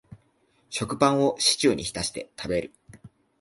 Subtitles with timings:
[0.71, 2.73] 食パンをシチューに浸して食べる